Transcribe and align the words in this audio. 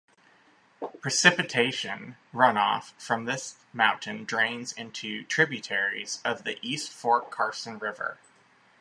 Precipitation 0.99 2.17
runoff 2.33 2.93
from 2.99 3.25
this 3.25 3.57
mountain 3.71 4.23
drains 4.25 4.73
into 4.73 5.23
tributaries 5.25 6.19
of 6.25 6.43
the 6.43 6.57
East 6.63 6.89
Fork 6.91 7.29
Carson 7.29 7.77
River. 7.77 8.17